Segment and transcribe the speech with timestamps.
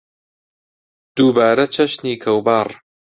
[1.15, 2.69] دووبارە چەشنی کەوباڕ